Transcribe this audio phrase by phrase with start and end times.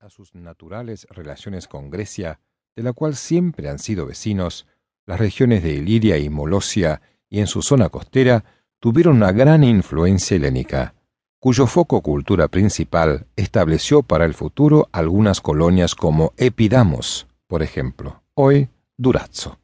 [0.00, 2.38] a sus naturales relaciones con Grecia,
[2.76, 4.66] de la cual siempre han sido vecinos,
[5.06, 8.44] las regiones de Iliria y Molosia y en su zona costera
[8.78, 10.94] tuvieron una gran influencia helénica,
[11.40, 18.68] cuyo foco cultura principal estableció para el futuro algunas colonias como Epidamos, por ejemplo, hoy
[18.96, 19.58] Durazzo.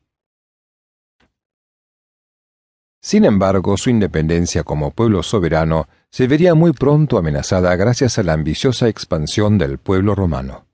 [3.05, 8.33] Sin embargo, su independencia como pueblo soberano se vería muy pronto amenazada gracias a la
[8.33, 10.65] ambiciosa expansión del pueblo romano.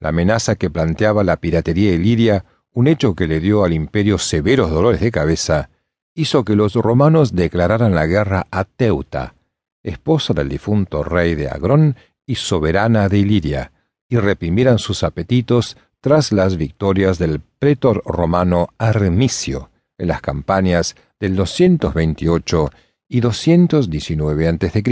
[0.00, 4.70] La amenaza que planteaba la piratería iliria, un hecho que le dio al imperio severos
[4.70, 5.68] dolores de cabeza,
[6.14, 9.34] hizo que los romanos declararan la guerra a Teuta,
[9.82, 13.72] esposa del difunto rey de Agrón y soberana de Iliria,
[14.08, 21.36] y reprimieran sus apetitos tras las victorias del pretor romano Armisio en las campañas del
[21.36, 22.70] 228
[23.08, 24.82] y 219 a.C.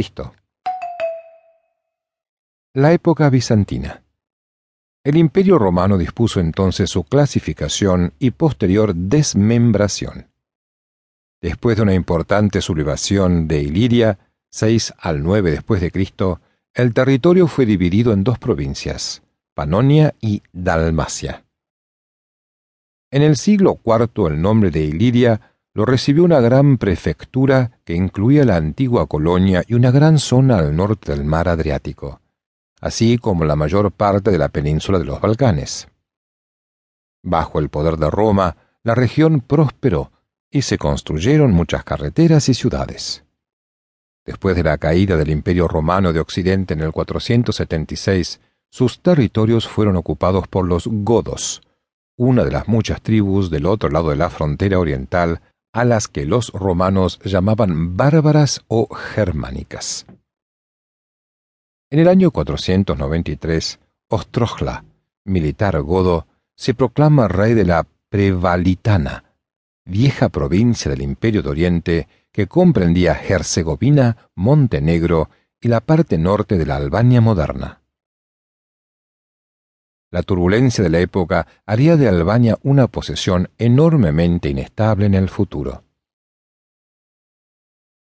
[2.74, 4.02] La época bizantina.
[5.04, 10.28] El imperio romano dispuso entonces su clasificación y posterior desmembración.
[11.40, 14.18] Después de una importante sublevación de Iliria,
[14.50, 16.40] 6 al 9 después de Cristo,
[16.72, 19.22] el territorio fue dividido en dos provincias,
[19.54, 21.44] Panonia y Dalmacia.
[23.12, 28.46] En el siglo IV el nombre de Iliria lo recibió una gran prefectura que incluía
[28.46, 32.22] la antigua colonia y una gran zona al norte del mar Adriático,
[32.80, 35.88] así como la mayor parte de la península de los Balcanes.
[37.22, 40.10] Bajo el poder de Roma, la región prosperó
[40.50, 43.24] y se construyeron muchas carreteras y ciudades.
[44.24, 48.40] Después de la caída del Imperio Romano de Occidente en el 476,
[48.70, 51.60] sus territorios fueron ocupados por los godos,
[52.16, 55.40] una de las muchas tribus del otro lado de la frontera oriental
[55.72, 60.06] a las que los romanos llamaban bárbaras o germánicas.
[61.90, 64.84] En el año 493, Ostrogla,
[65.24, 69.24] militar godo, se proclama rey de la Prevalitana,
[69.84, 75.28] vieja provincia del Imperio de Oriente que comprendía Herzegovina, Montenegro
[75.60, 77.81] y la parte norte de la Albania moderna.
[80.12, 85.84] La turbulencia de la época haría de Albania una posesión enormemente inestable en el futuro.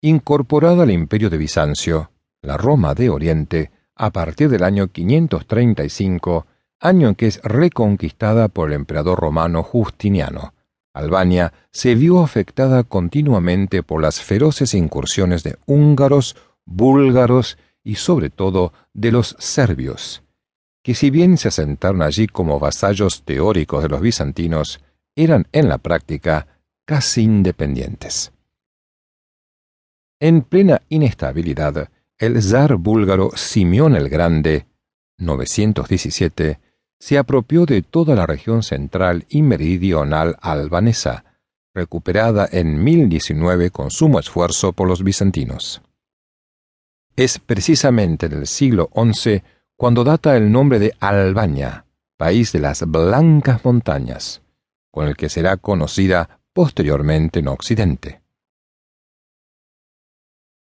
[0.01, 6.45] Incorporada al imperio de Bizancio, la Roma de Oriente, a partir del año 535,
[6.81, 10.53] año en que es reconquistada por el emperador romano Justiniano,
[10.93, 16.35] Albania se vio afectada continuamente por las feroces incursiones de húngaros,
[16.65, 20.22] búlgaros y sobre todo de los serbios,
[20.83, 24.81] que si bien se asentaron allí como vasallos teóricos de los bizantinos,
[25.15, 26.47] eran en la práctica
[26.85, 28.33] casi independientes.
[30.19, 34.67] En plena inestabilidad, el zar búlgaro Simeón el Grande,
[35.17, 36.59] 917,
[36.99, 41.25] se apropió de toda la región central y meridional albanesa,
[41.73, 45.81] recuperada en 1019 con sumo esfuerzo por los bizantinos.
[47.15, 49.43] Es precisamente en el siglo XI
[49.75, 51.85] cuando data el nombre de Albania,
[52.17, 54.41] país de las blancas montañas,
[54.91, 58.21] con el que será conocida posteriormente en Occidente.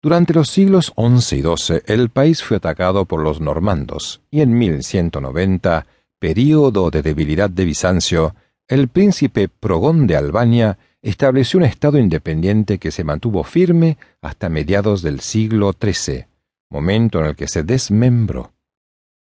[0.01, 4.57] Durante los siglos XI y XII el país fue atacado por los normandos y en
[4.57, 5.85] 1190,
[6.19, 8.35] período de debilidad de Bizancio,
[8.67, 15.01] el príncipe Progón de Albania estableció un estado independiente que se mantuvo firme hasta mediados
[15.01, 16.25] del siglo XIII,
[16.69, 18.52] momento en el que se desmembró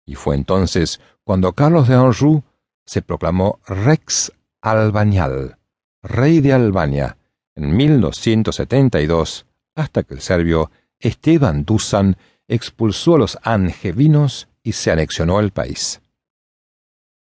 [0.05, 2.43] y fue entonces cuando Carlos de Anjou
[2.85, 4.31] se proclamó Rex
[4.61, 5.57] Albanial,
[6.01, 7.17] rey de Albania,
[7.55, 9.45] en 1272,
[9.75, 12.17] hasta que el serbio Esteban Dusan
[12.47, 16.01] expulsó a los angevinos y se anexionó el país.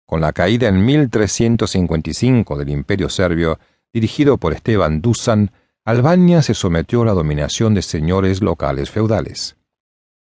[0.04, 3.58] Con la caída en 1355 del imperio serbio,
[3.92, 5.50] dirigido por Esteban Dusan,
[5.84, 9.56] Albania se sometió a la dominación de señores locales feudales.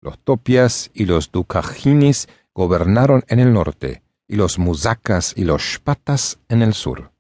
[0.02, 6.40] Los topias y los dukajinis gobernaron en el norte, y los muzakas y los shpatas
[6.48, 7.12] en el sur.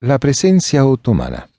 [0.00, 1.50] La presencia otomana.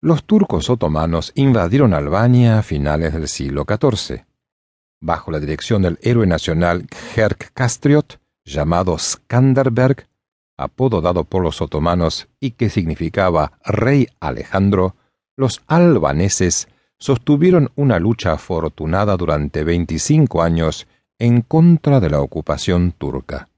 [0.00, 4.24] Los turcos otomanos invadieron Albania a finales del siglo XIV.
[5.00, 10.08] Bajo la dirección del héroe nacional Kherk Kastriot, llamado Skanderberg,
[10.56, 14.96] apodo dado por los otomanos y que significaba Rey Alejandro,
[15.36, 20.86] los albaneses sostuvieron una lucha afortunada durante 25 años
[21.18, 23.48] en contra de la ocupación turca.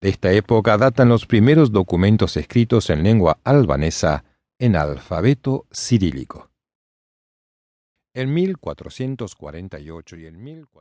[0.00, 4.24] De esta época datan los primeros documentos escritos en lengua albanesa
[4.58, 6.50] en alfabeto cirílico.
[8.12, 10.42] En 1448 y en